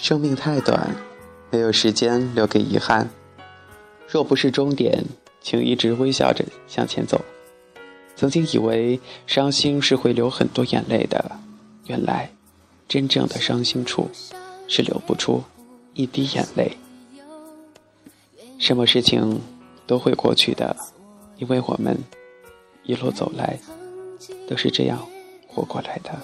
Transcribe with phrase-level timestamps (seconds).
[0.00, 0.96] 生命太短，
[1.50, 3.10] 没有时间留给遗憾。
[4.08, 5.04] 若不是终点，
[5.42, 7.20] 请一直微笑着向前走。
[8.16, 11.38] 曾经以为伤心是会流很多眼泪的，
[11.84, 12.30] 原来
[12.88, 14.10] 真正的伤心处
[14.66, 15.44] 是流不出
[15.92, 16.78] 一滴眼泪。
[18.58, 19.38] 什么事情
[19.86, 20.74] 都会过去的，
[21.36, 21.94] 因为我们
[22.84, 23.60] 一路走来
[24.48, 25.06] 都是这样
[25.46, 26.18] 活过来的。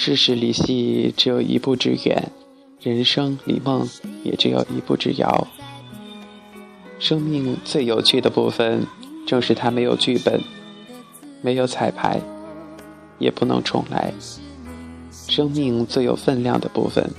[0.00, 2.30] 世事离戏只有一步之远，
[2.80, 3.84] 人生离梦
[4.22, 5.48] 也只有一步之遥。
[7.00, 8.86] 生命最有趣的部分，
[9.26, 10.40] 正是它没有剧本，
[11.42, 12.20] 没有彩排，
[13.18, 14.14] 也不能重来。
[15.10, 17.10] 生命最有分量的部分，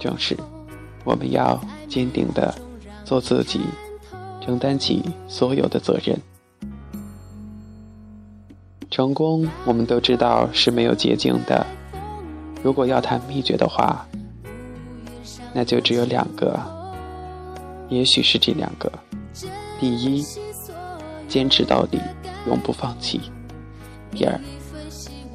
[0.00, 0.36] 正是
[1.04, 2.52] 我们要坚定的
[3.04, 3.60] 做自己，
[4.44, 6.20] 承担起所有的责任。
[8.90, 11.64] 成功，我们都知道是没有捷径的。
[12.62, 14.06] 如果要谈秘诀的话，
[15.52, 16.58] 那就只有两个，
[17.88, 18.90] 也许是这两个：
[19.78, 20.24] 第一，
[21.28, 21.98] 坚持到底，
[22.46, 23.20] 永不放弃；
[24.10, 24.40] 第二，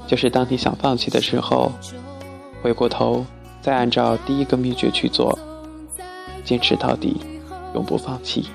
[0.08, 1.72] 就是当你想放弃的时候，
[2.62, 3.26] 回过头
[3.62, 5.38] 再按照第一个秘诀去做，
[6.44, 7.22] 坚持到底，
[7.74, 8.48] 永不放弃。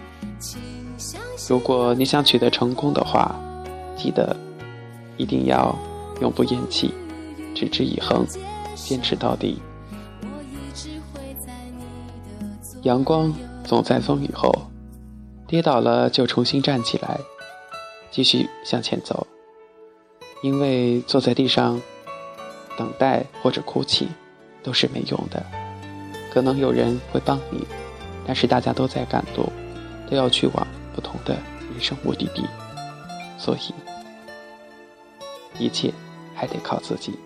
[1.49, 3.35] 如果你想取得成功的话，
[3.97, 4.37] 记得
[5.17, 5.75] 一定要
[6.21, 6.93] 永不言弃，
[7.55, 8.27] 持之以恒。
[8.87, 9.61] 坚持到底。
[12.83, 13.35] 阳光
[13.65, 14.53] 总在风雨后，
[15.49, 17.19] 跌倒了就重新站起来，
[18.13, 19.27] 继续向前走。
[20.43, 21.83] 因为坐在地上
[22.79, 24.07] 等待或者哭泣
[24.63, 25.45] 都是没用的。
[26.33, 27.67] 可能有人会帮你，
[28.25, 29.51] 但是大家都在赶路，
[30.09, 32.45] 都要去往不同的人生目的地，
[33.37, 33.75] 所以
[35.59, 35.93] 一切
[36.37, 37.19] 还得靠自己。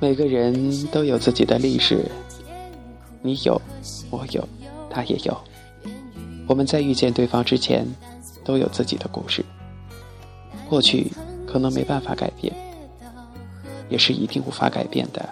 [0.00, 2.10] 每个人都有自己的历史，
[3.20, 3.60] 你有，
[4.08, 4.48] 我有，
[4.88, 5.36] 他也有。
[6.46, 7.86] 我们在遇见对方之前，
[8.42, 9.44] 都有自己的故事。
[10.70, 11.12] 过去
[11.46, 12.50] 可能没办法改变，
[13.90, 15.28] 也是一定无法改变的，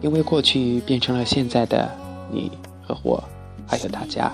[0.00, 1.94] 因为过去变成了现在的
[2.32, 2.50] 你
[2.82, 3.22] 和我，
[3.66, 4.32] 还有大家。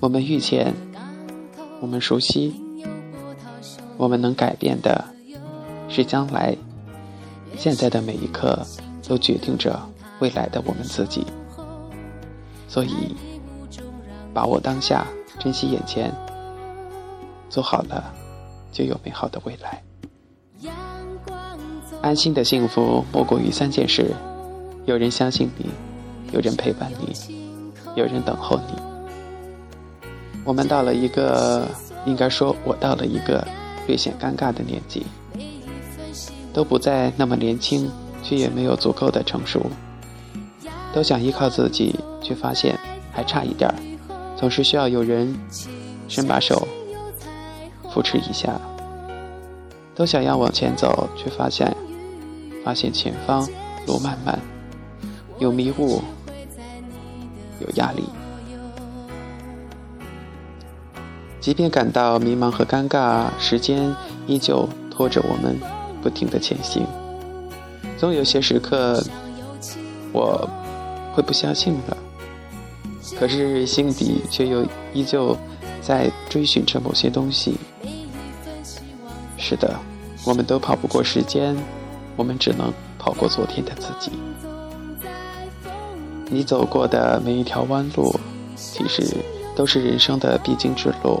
[0.00, 0.74] 我们遇见，
[1.80, 2.54] 我们熟悉，
[3.96, 5.02] 我们能改变的，
[5.88, 6.54] 是将来。
[7.56, 8.58] 现在的每一刻，
[9.06, 9.78] 都决定着
[10.20, 11.24] 未来的我们自己。
[12.68, 13.14] 所以，
[14.32, 15.06] 把握当下，
[15.38, 16.12] 珍惜眼前，
[17.48, 18.14] 做好了，
[18.72, 19.82] 就有美好的未来。
[22.00, 24.14] 安心的幸福莫过于三件事：
[24.86, 25.66] 有人相信你，
[26.32, 27.14] 有人陪伴你，
[27.94, 28.74] 有人等候你。
[30.44, 31.68] 我们到了一个，
[32.06, 33.46] 应该说，我到了一个
[33.86, 35.04] 略显尴尬的年纪。
[36.52, 37.90] 都不再那么年轻，
[38.22, 39.64] 却也没有足够的成熟。
[40.92, 42.78] 都想依靠自己，却发现
[43.12, 43.74] 还差一点儿，
[44.36, 45.34] 总是需要有人
[46.08, 46.66] 伸把手
[47.92, 48.60] 扶持一下。
[49.94, 51.76] 都想要往前走，却发现
[52.64, 53.46] 发现前方
[53.86, 54.38] 路漫漫，
[55.38, 56.02] 有迷雾，
[57.60, 58.02] 有压力。
[61.38, 63.94] 即便感到迷茫和尴尬，时间
[64.26, 65.79] 依旧拖着我们。
[66.02, 66.86] 不停的前行，
[67.98, 69.02] 总有些时刻，
[70.12, 70.48] 我
[71.14, 71.96] 会不相信了，
[73.18, 75.36] 可是心底却又依旧
[75.82, 77.56] 在追寻着某些东西。
[79.36, 79.78] 是的，
[80.24, 81.56] 我们都跑不过时间，
[82.16, 84.12] 我们只能跑过昨天的自己。
[86.30, 88.14] 你走过的每一条弯路，
[88.56, 89.16] 其实
[89.56, 91.20] 都是人生的必经之路。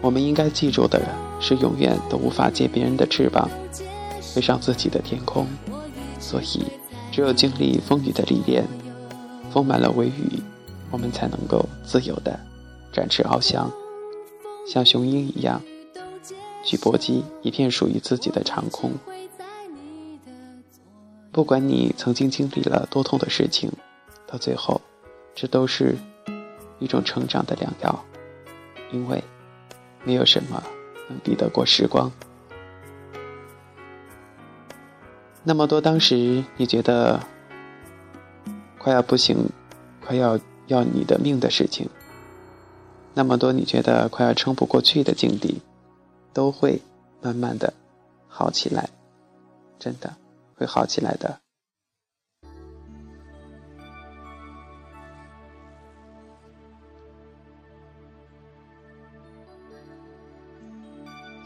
[0.00, 1.08] 我们应该记住的人。
[1.46, 3.50] 是永远都无法借别人的翅膀
[4.22, 5.46] 飞上自己的天空，
[6.18, 6.64] 所以
[7.12, 8.64] 只有经历风雨的历练，
[9.52, 10.42] 丰满了微雨，
[10.90, 12.40] 我们才能够自由的
[12.90, 13.70] 展翅翱翔，
[14.66, 15.60] 像雄鹰一样
[16.64, 18.92] 去搏击一片属于自己的长空。
[21.30, 23.70] 不管你曾经经历了多痛的事情，
[24.26, 24.80] 到最后，
[25.34, 25.94] 这都是
[26.78, 28.02] 一种成长的良药，
[28.90, 29.22] 因为
[30.04, 30.62] 没有什么。
[31.08, 32.10] 能抵得过时光？
[35.42, 37.20] 那么多当时你觉得
[38.78, 39.50] 快要不行、
[40.04, 41.88] 快要要你的命的事情，
[43.12, 45.60] 那么多你觉得快要撑不过去的境地，
[46.32, 46.80] 都会
[47.20, 47.74] 慢慢的
[48.26, 48.88] 好起来，
[49.78, 50.16] 真的
[50.56, 51.43] 会好起来的。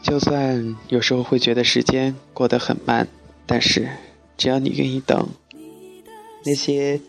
[0.09, 3.07] 就算有时候会觉得时间过得很慢，
[3.45, 3.87] 但是，
[4.37, 5.29] 只要你愿意等，
[6.43, 6.99] 那些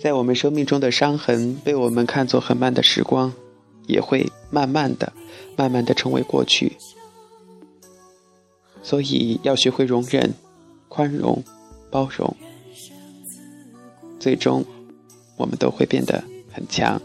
[0.00, 3.32] 在我们生命中的伤痕，被我们看作很慢的时光，
[3.88, 5.12] 也会慢慢的、
[5.56, 6.76] 慢慢的成为过去。
[8.84, 10.32] 所以，要学会容忍、
[10.88, 11.42] 宽容、
[11.90, 12.36] 包容，
[14.20, 14.64] 最终，
[15.36, 17.02] 我们都会变得很强。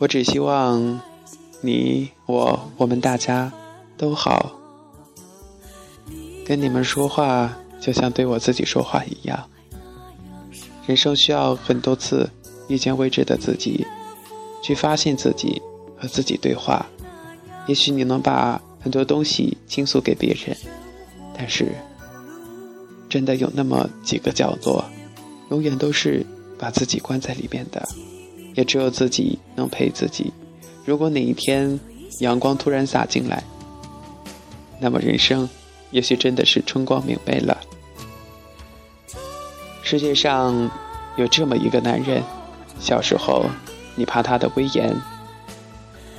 [0.00, 1.00] 我只希望
[1.64, 3.50] 你、我、我们大家
[3.96, 4.52] 都好。
[6.44, 9.48] 跟你们说话，就像对我自己说话一样。
[10.86, 12.28] 人生需要很多次
[12.68, 13.86] 遇见未知的自己，
[14.62, 15.62] 去发现自己
[15.96, 16.84] 和自己对话。
[17.66, 20.54] 也许你能把很多东西倾诉给别人，
[21.34, 21.72] 但是
[23.08, 24.84] 真的有那么几个角落，
[25.50, 26.26] 永远都是
[26.58, 27.88] 把自己关在里面的，
[28.54, 30.30] 也只有自己能陪自己。
[30.84, 31.78] 如果哪一天
[32.20, 33.42] 阳光突然洒进来，
[34.80, 35.48] 那么人生。
[35.90, 37.56] 也许真的是春光明媚了。
[39.84, 40.68] 世界上
[41.14, 42.20] 有这么一个男人，
[42.80, 43.44] 小时候
[43.94, 44.92] 你怕他的威严，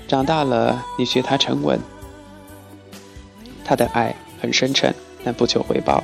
[0.08, 1.78] 长大了你学他沉稳。
[3.66, 4.96] 他的爱很深沉，
[5.26, 6.02] 但不求回报。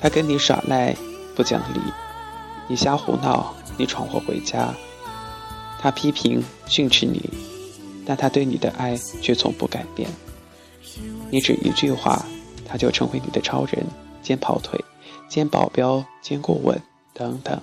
[0.00, 0.96] 他跟你耍赖
[1.36, 1.80] 不讲理，
[2.66, 4.72] 你瞎胡闹，你闯祸回家。
[5.82, 7.28] 他批评训斥你，
[8.06, 10.08] 但他对你的爱却从不改变。
[11.28, 12.24] 你只一句话，
[12.64, 13.84] 他就成为你的超人，
[14.22, 14.78] 兼跑腿，
[15.28, 16.80] 兼保镖，兼顾问，
[17.12, 17.60] 等等。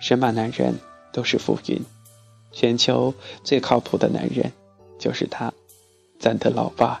[0.00, 0.74] 神马男人
[1.14, 1.80] 都是浮云，
[2.52, 4.52] 全球最靠谱的男人
[4.98, 5.50] 就是他，
[6.18, 7.00] 咱的老爸。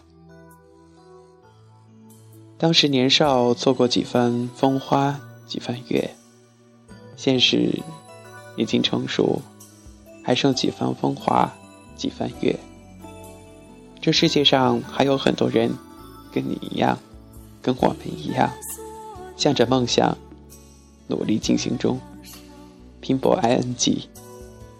[2.56, 6.08] 当时年少，错过几番风花，几番月；
[7.14, 7.78] 现实
[8.56, 9.42] 已经成熟，
[10.22, 11.52] 还剩几番风华，
[11.96, 12.58] 几番月。
[14.00, 15.70] 这世界上还有很多人，
[16.32, 16.98] 跟你一样，
[17.60, 18.50] 跟我们一样，
[19.36, 20.16] 向着梦想
[21.08, 22.00] 努力进行中，
[23.00, 24.04] 拼搏 ing。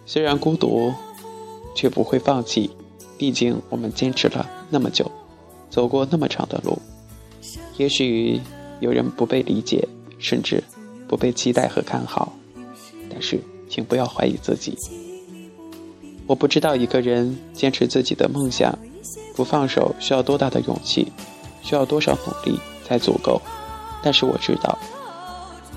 [0.05, 0.93] 虽然孤独，
[1.75, 2.71] 却不会放弃。
[3.15, 5.09] 毕竟我们坚持了那么久，
[5.69, 6.77] 走过那么长的路。
[7.77, 8.41] 也许
[8.81, 9.87] 有人不被理解，
[10.19, 10.61] 甚至
[11.07, 12.33] 不被期待和看好，
[13.09, 13.39] 但是
[13.69, 14.77] 请不要怀疑自己。
[16.27, 18.77] 我不知道一个人坚持自己的梦想。
[19.35, 21.11] 不放手需要多大的勇气，
[21.63, 23.41] 需要多少努力才足够？
[24.03, 24.77] 但是我知道，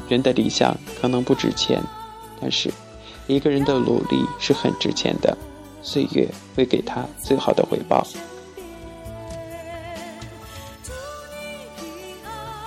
[0.09, 1.83] 人的理想可能不值钱，
[2.39, 2.71] 但是
[3.27, 5.37] 一个人的努力是很值钱的，
[5.81, 8.07] 岁月会给他最好的回报。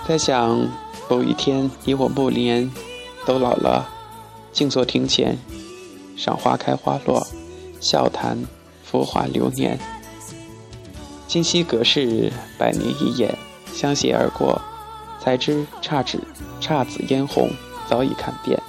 [0.08, 0.68] 在想
[1.08, 2.68] 某一天你我暮年
[3.24, 3.88] 都老了，
[4.52, 5.38] 静坐庭前，
[6.16, 7.24] 赏花开花落，
[7.80, 8.38] 笑谈
[8.84, 9.78] 浮华流年。
[11.26, 13.36] 今夕隔世，百年一眼，
[13.72, 14.60] 相携而过，
[15.20, 16.22] 才知姹紫
[16.60, 17.50] 姹紫嫣红
[17.88, 18.60] 早已看遍。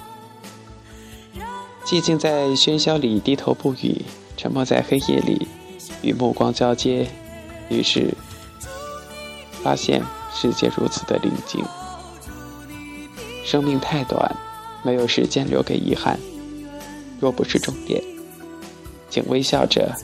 [1.84, 4.02] 寂静在喧嚣里低头不语，
[4.36, 5.46] 沉默在黑夜里
[6.02, 7.06] 与目光交接，
[7.68, 8.14] 于是
[9.62, 11.62] 发现世界如此的宁静。
[13.44, 14.34] 生命太短，
[14.84, 16.18] 没有时间留给遗憾。
[17.20, 18.02] 若不是终点，
[19.12, 19.94] 请微笑着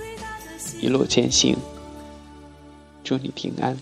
[0.82, 1.56] 一路前行。
[3.02, 3.74] 祝你平安。